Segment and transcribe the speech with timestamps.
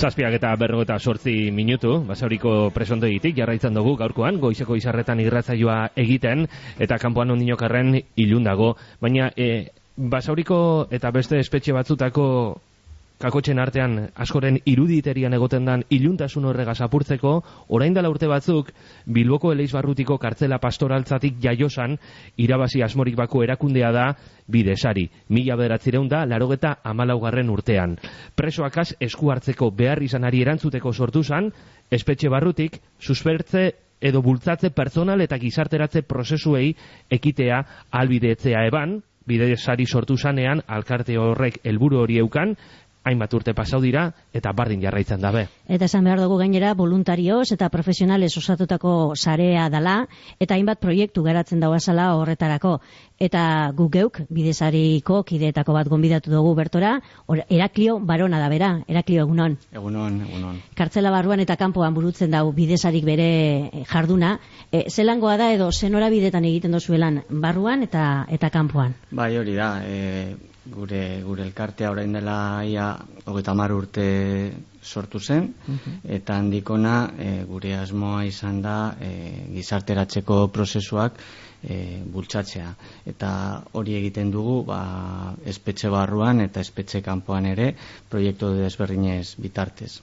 [0.00, 6.46] Zazpiak eta berro eta sortzi minutu, basauriko presondoitik jarraitzen dugu gaurkoan, goizeko izarretan irratzaioa egiten,
[6.80, 8.70] eta kanpoan ondinokarren ilundago.
[9.04, 9.68] Baina, e,
[10.00, 10.60] basauriko
[10.96, 12.24] eta beste espetxe batzutako
[13.20, 17.32] kakotxen artean askoren iruditerian egoten dan iluntasun horrega apurtzeko,
[17.68, 18.70] orain dela urte batzuk,
[19.06, 21.98] Bilboko Eleizbarrutiko kartzela pastoraltzatik jaiosan,
[22.36, 24.06] irabazi asmorik bako erakundea da
[24.48, 25.08] bidesari.
[25.28, 27.98] Mila bederatzireun da, larogeta amalaugarren urtean.
[28.34, 31.52] Presoakaz esku hartzeko behar izanari erantzuteko sortu zan,
[31.90, 33.68] espetxe barrutik, suspertze
[34.00, 36.72] edo bultzatze personal eta gizarteratze prozesuei
[37.12, 37.60] ekitea
[38.00, 42.56] albidetzea eban, bidesari sortu zanean, alkarte horrek helburu hori eukan,
[43.04, 45.46] hainbat urte pasau dira eta bardin jarraitzen dabe.
[45.68, 50.04] Eta esan behar dugu gainera voluntarioz eta profesionales osatutako sarea dala
[50.38, 52.78] eta hainbat proiektu garatzen dago azala horretarako.
[53.20, 56.94] Eta gu geuk bidezariko kideetako bat gonbidatu dugu bertora,
[57.26, 59.58] or, Eraklio barona da bera, Eraklio egunon.
[59.72, 60.60] Egunon, egunon.
[60.76, 64.38] Kartzela barruan eta kanpoan burutzen dau bidezarik bere jarduna.
[64.72, 68.96] E, zelangoa da edo zenora bidetan egiten dozuelan barruan eta eta kanpoan?
[69.10, 72.88] Bai hori da, e, gure gure elkartea orain dela ia
[73.24, 74.06] 30 urte
[74.82, 75.52] sortu zen.
[76.04, 79.12] Eta handikona e, gure asmoa izan da e,
[79.54, 81.18] gizarteratzeko prozesuak
[81.62, 82.74] e, bultzatzea.
[83.06, 83.30] Eta
[83.72, 84.82] hori egiten dugu ba,
[85.44, 87.74] espetxe barruan eta espetxe kanpoan ere
[88.08, 89.98] proiektu desberdinez bitartez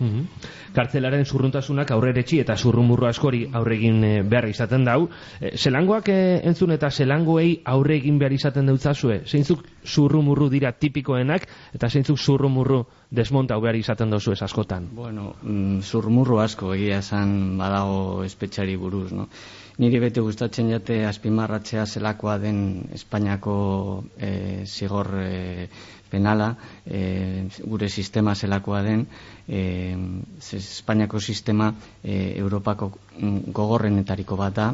[0.00, 0.26] Mm
[0.68, 5.08] Kartzelaren zurruntasunak aurreretxi eta zurrumurru askori aurregin e, behar izaten dau.
[5.40, 9.22] E, zelangoak e, entzun eta zelangoei aurregin behar izaten dautzazue?
[9.26, 14.88] Zeintzuk zurrumurru dira tipikoenak eta zeintzuk zurrumurru desmonta behar izaten dauzu ez askotan?
[14.94, 19.28] Bueno, mm, zurrumurru asko egia esan badago espetxari buruz, no?
[19.78, 23.54] Niri bete gustatzen jate azpimarratzea zelakoa den Espainiako
[24.18, 24.30] e,
[24.66, 25.68] zigor e,
[26.10, 26.48] penala,
[26.84, 29.06] e, gure sistema zelakoa den,
[29.46, 29.62] e,
[30.58, 31.70] Espainiako sistema
[32.02, 32.90] e, Europako
[33.54, 34.68] gogorrenetariko bat da,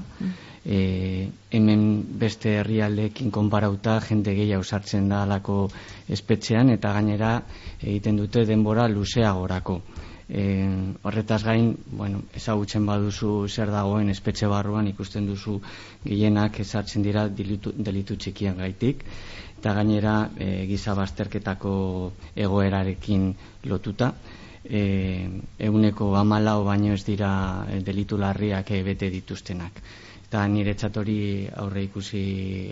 [0.65, 1.85] e, hemen
[2.19, 5.69] beste herrialdeekin konparauta jende gehiago sartzen da alako
[6.09, 7.37] espetxean eta gainera
[7.83, 9.81] egiten dute denbora luzeagorako.
[10.25, 10.43] E,
[11.05, 15.59] horretaz gain, bueno, ezagutzen baduzu zer dagoen espetxe barruan ikusten duzu
[16.05, 19.05] gehienak ezartzen dira delitu, delitu txikian gaitik
[19.59, 21.75] eta gainera e, giza bazterketako
[22.37, 23.29] egoerarekin
[23.69, 24.15] lotuta.
[24.65, 24.81] E,
[25.61, 27.31] eguneko amalau baino ez dira
[27.85, 29.83] delitu larriak bete dituztenak
[30.27, 31.19] eta nire txatori
[31.65, 32.23] aurre ikusi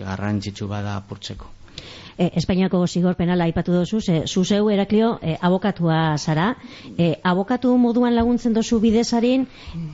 [0.03, 1.51] garrantzitsu bada apurtzeko
[2.17, 6.55] e, Espainiako zigor penala aipatu dozu, ze zuzeu eraklio e, abokatua zara,
[6.97, 9.47] e, abokatu moduan laguntzen dozu bidezarin,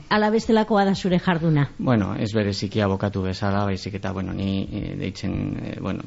[0.09, 1.69] ala bestelakoa da zure jarduna?
[1.77, 6.03] Bueno, ez bereziki abokatu bezala, baizik eta, bueno, ni e, deitzen, e, bueno,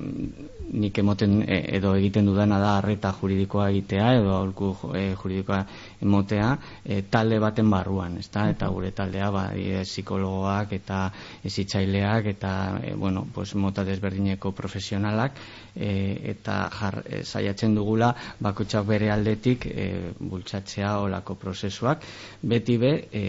[0.72, 5.60] nik emoten e, edo egiten dudana da arreta juridikoa egitea edo aholku e, juridikoa
[6.02, 8.48] emotea e, talde baten barruan, ezta?
[8.50, 11.02] Eta gure taldea ba e, psikologoak eta
[11.44, 15.36] ezitzaileak eta e, bueno, pues mota desberdineko profesionalak
[15.74, 19.88] e, eta jar, e, saiatzen dugula bakotsak bere aldetik e,
[20.18, 22.04] bultzatzea olako prozesuak
[22.42, 23.24] beti be e,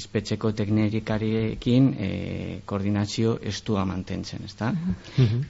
[0.00, 2.10] espetxeko teknikariekin e,
[2.64, 4.72] koordinazio estua mantentzen, ezta?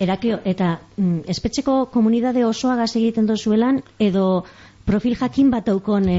[0.01, 4.45] Erakio, eta mm, espetxeko komunidade osoa gaz egiten dozuelan edo
[4.87, 6.19] profil jakin bat aukon e,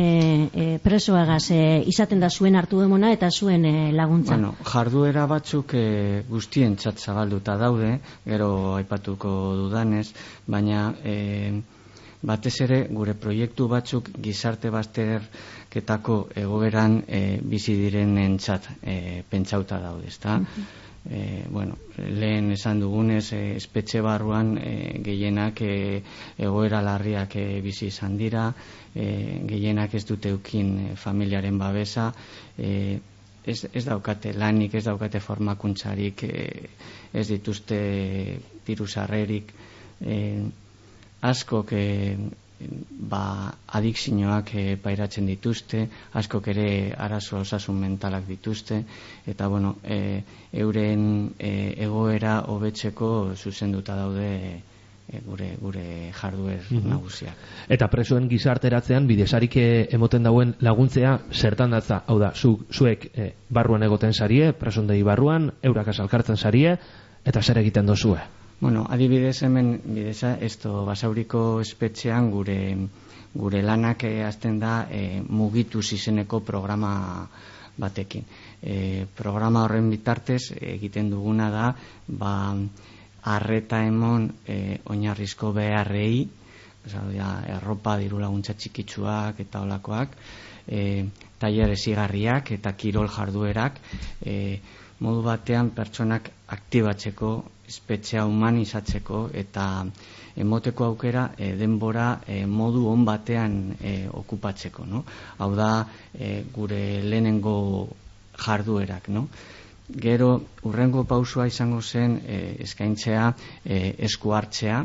[0.51, 4.35] e, presoagaz e, izaten da zuen hartu emona eta zuen e, laguntza.
[4.35, 5.85] Bueno, jarduera batzuk e,
[6.27, 7.93] guztien txatzabalduta daude,
[8.27, 10.09] gero aipatuko dudanez,
[10.45, 11.15] baina e,
[12.27, 18.97] batez ere gure proiektu batzuk gizarte bazterketako egoberan e, bizi direnen txat e,
[19.31, 20.41] pentsauta daude, ezta?
[21.09, 26.03] E, bueno, lehen esan dugunez e, espetxe barruan e, gehienak e,
[26.37, 28.49] egoera larriak e, bizi izan dira.
[28.95, 32.11] E, gehienak ez dute ukin familiaren babesa.
[32.57, 32.99] E,
[33.47, 36.47] ez, ez daukate lanik ez daukate formakuntzarik e,
[37.13, 37.79] ez dituzte
[38.67, 39.53] diruzarrerik
[40.03, 40.17] e,
[41.21, 41.85] askok e,
[42.59, 45.83] ba, adikzioak e, pairatzen dituzte,
[46.17, 48.83] askok ere arazo osasun mentalak dituzte,
[49.27, 50.23] eta bueno, e,
[50.53, 51.51] euren e,
[51.85, 54.31] egoera hobetzeko zuzenduta daude
[55.07, 57.45] e, gure gure jarduer mm nagusiak.
[57.69, 63.83] Eta presoen gizarteratzean bidesarik emoten dauen laguntzea zertan datza, hau da, zu, zuek e, barruan
[63.83, 66.77] egoten sarie, presondei barruan, eurak asalkartzen sarie,
[67.25, 68.19] eta zer egiten dozue?
[68.59, 72.57] Bueno, adibidez hemen bideza esto basauriko espetxean gure
[73.37, 77.27] gure lanak eh, hasten da e, mugitu izeneko programa
[77.77, 78.25] batekin.
[78.61, 81.67] E, programa horren bitartez egiten duguna da
[82.07, 82.33] ba
[83.35, 86.25] arreta emon e, oinarrizko beharrei
[86.87, 90.17] erropa diru laguntza txikitsuak eta olakoak,
[90.67, 91.05] e,
[91.37, 93.79] tailer esigarriak eta kirol jarduerak,
[94.25, 94.59] e,
[94.99, 97.31] modu batean pertsonak aktibatzeko,
[97.67, 99.65] espetxea humanizatzeko eta
[100.37, 105.03] emoteko aukera e, denbora e, modu on batean e, okupatzeko, no?
[105.37, 105.71] Hau da
[106.13, 107.55] e, gure lehenengo
[108.37, 109.27] jarduerak, no?
[109.87, 110.29] Gero
[110.67, 113.27] urrengo pausua izango zen e, eskaintzea
[113.65, 114.81] e, esku hartzea,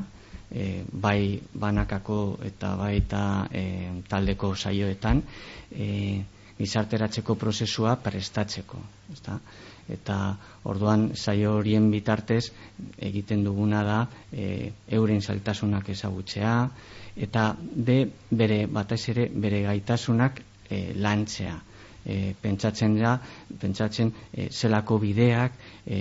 [0.51, 3.65] e, bai banakako eta baita e,
[4.09, 5.23] taldeko saioetan,
[5.73, 5.89] e,
[6.59, 8.81] gizarteratzeko prozesua prestatzeko,
[9.13, 9.39] ezta?
[9.89, 12.45] Eta orduan saio horien bitartez
[12.99, 13.99] egiten duguna da
[14.33, 16.55] e, euren zailtasunak ezagutzea
[17.17, 17.99] eta de
[18.31, 20.41] bere batez ere bere gaitasunak
[20.71, 21.57] e, lantzea
[22.05, 23.19] e, pentsatzen da
[23.61, 26.01] pentsatzen e, zelako bideak e,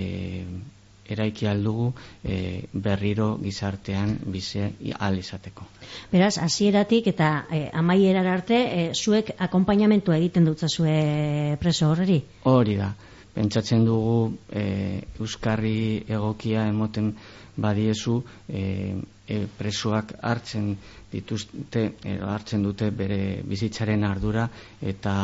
[1.12, 1.90] eraiki aldugu
[2.24, 5.66] e, berriro gizartean bize al izateko.
[6.12, 12.22] Beraz, hasieratik eta e, amaierar arte e, zuek akonpainamentua egiten dutzazue preso horreri?
[12.48, 12.92] Hori da
[13.34, 17.12] pentsatzen dugu e, euskarri egokia emoten
[17.56, 18.94] badiezu e,
[19.26, 20.72] e, presoak hartzen
[21.12, 24.48] dituzte e, hartzen dute bere bizitzaren ardura
[24.80, 25.14] eta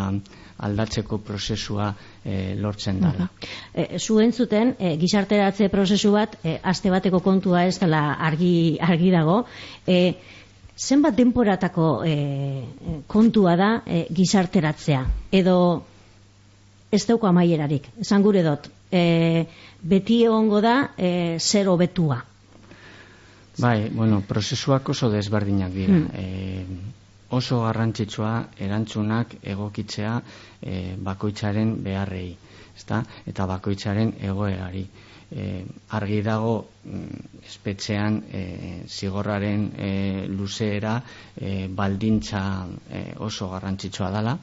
[0.69, 1.93] aldatzeko prozesua
[2.25, 3.28] e, lortzen dela.
[3.72, 9.12] E, zu entzuten, e, gizarteratze prozesu bat, e, aste bateko kontua ez dela argi, argi
[9.14, 9.44] dago,
[9.87, 10.00] e,
[10.78, 12.16] zenbat denporatako e,
[13.06, 15.05] kontua da e, gizarteratzea?
[15.32, 15.58] Edo
[16.90, 18.69] ez dauko amaierarik, esan gure dut.
[18.90, 19.46] E,
[19.82, 22.23] beti egongo da e, zer hobetua.
[23.58, 25.99] Bai, bueno, prozesuak oso desberdinak dira.
[25.99, 26.08] Hmm.
[26.14, 26.96] E,
[27.37, 28.32] oso garrantzitsua
[28.64, 30.14] erantzunak egokitzea
[30.62, 32.31] e, bakoitzaren beharrei,
[32.76, 33.02] ezta?
[33.29, 34.87] Eta bakoitzaren egoerari.
[35.29, 36.55] E, argi dago
[36.88, 38.44] mm, espetxean e,
[38.88, 39.91] zigorraren e,
[40.32, 40.94] luzeera
[41.37, 42.41] e, baldintza
[42.88, 44.38] e, oso garrantzitsua dala,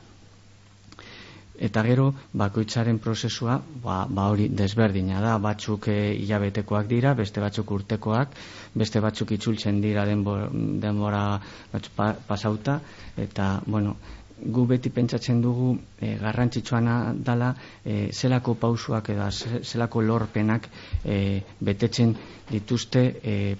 [1.60, 5.38] eta gero bakoitzaren prozesua ba, ba hori desberdina da.
[5.40, 8.36] Batzuk e, hilabetekoak dira beste batzuk urtekoak
[8.76, 11.24] beste batzuk itzultzen dira denbora
[11.72, 11.92] batzu
[12.28, 12.80] pasauta.
[13.18, 13.96] Eta bueno
[14.38, 17.54] gu beti pentsatzen dugu e, garrantzitsuana dala
[17.84, 19.30] e, zelako pausuak edo
[19.64, 20.68] zelako lorpenak
[21.06, 22.16] e, betetzen
[22.52, 23.56] dituzte e,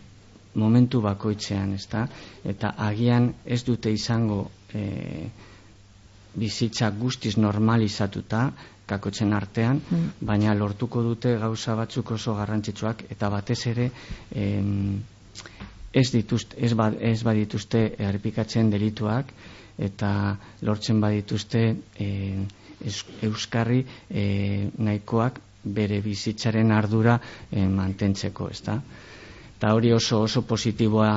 [0.56, 2.08] momentu bakoitzean ezta?
[2.44, 4.84] Eta agian ez dute izango e,
[6.36, 8.50] bizitza guztiz normalizatuta
[8.86, 10.26] kakotzen artean, mm.
[10.26, 13.90] baina lortuko dute gauza batzuk oso garrantzitsuak eta batez ere
[14.36, 15.02] em,
[15.92, 19.32] ez, dituzte, ez, ba, ez badituzte errepikatzen delituak
[19.82, 20.12] eta
[20.68, 21.64] lortzen badituzte
[22.00, 22.10] e,
[23.26, 24.26] euskarri e,
[24.78, 27.16] nahikoak bere bizitzaren ardura
[27.52, 28.76] mantentzeko, ezta?
[29.56, 31.10] Eta hori oso oso positiboa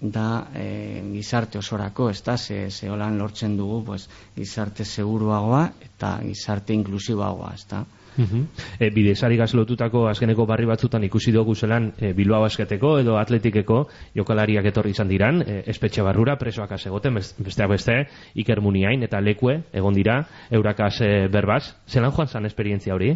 [0.00, 6.18] da e, gizarte osorako, ez da, ze, ze holan lortzen dugu, pues, gizarte seguruagoa eta
[6.24, 7.84] gizarte inklusiboagoa, ez da.
[8.18, 8.44] Uh
[8.78, 13.86] e, bidezari gazlotutako azkeneko barri batzutan ikusi dugu zelan e, Bilbao basketeko edo atletikeko
[14.16, 17.96] jokalariak etorri izan diran, e, espetxe barrura presoak asegoten, besteak beste
[18.34, 23.14] Iker Muniain eta Lekue egon dira eurakaz e, berbaz, zelan joan zan esperientzia hori?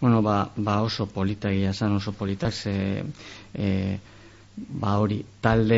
[0.00, 3.04] Bueno, ba, ba oso polita zan oso politak ze,
[3.54, 3.98] e,
[4.56, 5.76] ba hori talde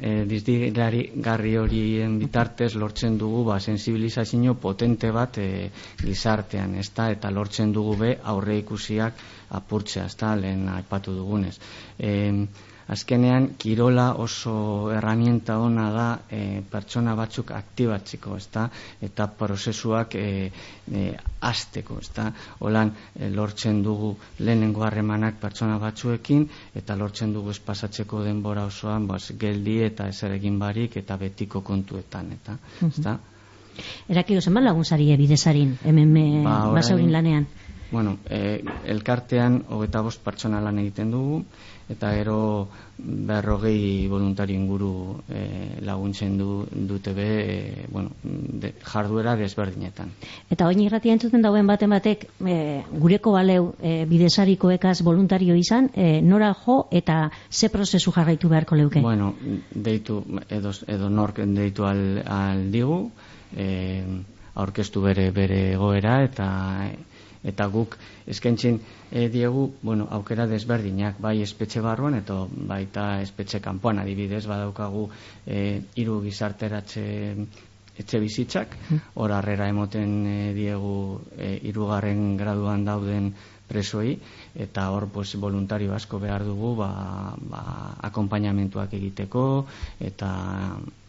[0.00, 5.70] e, dizdigari garri horien bitartez lortzen dugu ba sensibilizazio potente bat e,
[6.02, 7.10] gizartean, ezta?
[7.16, 11.58] Eta lortzen dugu be aurre ikusiak apurtzea, ezta lehen aipatu dugunez.
[11.98, 12.32] Eh
[12.86, 18.68] azkenean kirola oso herramienta ona da e, pertsona batzuk aktibatzeko, ezta?
[19.02, 20.26] Eta prozesuak e,
[20.92, 21.06] e,
[21.50, 22.28] azteko, ezta?
[22.62, 26.46] Holan e, lortzen dugu lehenengo harremanak pertsona batzuekin
[26.78, 32.58] eta lortzen dugu espasatzeko denbora osoan, bas, geldi eta ezeregin barik eta betiko kontuetan, eta,
[32.86, 33.18] ezta?
[34.08, 37.50] Eraki zenbat laguntzari bidezarin, hemen ba, basaurin lanean?
[37.90, 41.44] Bueno, e, elkartean hogeta bost pertsona lan egiten dugu,
[41.88, 50.10] eta gero berrogei voluntario inguru e, laguntzen du, dute be e, bueno, de, jarduera desberdinetan.
[50.50, 52.58] Eta oin irratia entzuten dauen baten batek e,
[52.90, 59.00] gureko baleu e, bidesarikoekaz voluntario izan, e, nora jo eta ze prozesu jarraitu beharko leuke?
[59.00, 59.34] Bueno,
[59.70, 63.04] deitu edo, edo nork deitu al, al digu,
[63.54, 64.02] e,
[64.56, 66.48] aurkeztu bere bere egoera eta
[67.46, 74.02] eta guk eskaintzen e, diegu bueno, aukera desberdinak bai espetxe barruan eta baita espetxe kanpoan.
[74.02, 75.06] Adibidez badaukagu
[75.46, 77.06] e, hiru gizarteratze
[77.96, 78.74] etxe bizitzak,
[79.14, 83.32] hor harrera emoten e, diegu e, irugarren graduan dauden
[83.66, 84.18] presoi
[84.54, 86.90] eta hor pues, voluntario asko behar dugu ba,
[87.50, 87.62] ba,
[88.10, 89.66] akompainamentuak egiteko
[89.98, 90.30] eta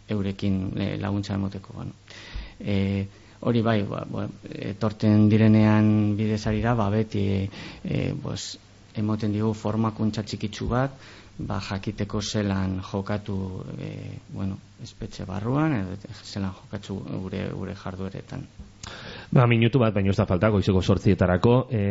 [0.08, 1.92] eurekin laguntza emoteko bueno.
[2.58, 3.06] e,
[3.40, 4.26] hori bai ba, ba,
[4.72, 7.24] etorten direnean bidezari da ba, beti
[7.84, 8.56] e, pues,
[8.98, 10.96] emoten digu formakuntza txikitsu bat
[11.38, 13.38] ba, jakiteko zelan jokatu
[13.78, 13.90] e,
[14.34, 18.46] bueno, espetxe barruan edo zelan jokatu gure, gure jardueretan.
[19.30, 21.84] Ba, minutu bat, baino ez da falta, goizeko sortzietarako, e,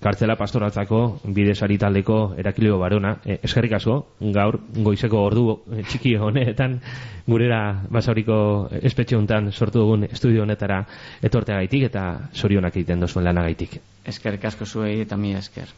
[0.00, 1.00] kartzela pastoraltzako
[1.34, 3.16] bidesari taldeko erakileo barona.
[3.24, 3.96] E, eskerrik asko,
[4.34, 6.78] gaur, goizeko ordu e, txiki honetan,
[7.26, 8.38] gurera basauriko
[8.82, 10.84] espetxe honetan sortu dugun estudio honetara
[11.22, 13.80] etortea gaitik eta sorionak egiten dozuen lanagaitik.
[14.08, 15.66] Eskerrik asko zuei eta mi esker.